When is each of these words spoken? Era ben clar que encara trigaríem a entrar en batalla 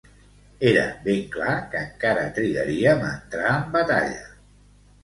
Era 0.69 0.85
ben 1.03 1.21
clar 1.35 1.53
que 1.75 1.83
encara 1.89 2.25
trigaríem 2.39 3.07
a 3.11 3.13
entrar 3.21 3.55
en 3.61 3.73
batalla 3.79 4.27